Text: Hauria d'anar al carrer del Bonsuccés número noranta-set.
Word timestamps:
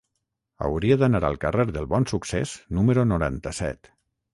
Hauria 0.67 0.97
d'anar 1.01 1.21
al 1.29 1.39
carrer 1.45 1.67
del 1.77 1.87
Bonsuccés 1.95 2.59
número 2.79 3.09
noranta-set. 3.15 3.97